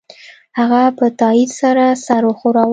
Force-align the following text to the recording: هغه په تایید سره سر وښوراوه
هغه 0.57 0.81
په 0.97 1.05
تایید 1.19 1.49
سره 1.61 1.85
سر 2.05 2.21
وښوراوه 2.27 2.69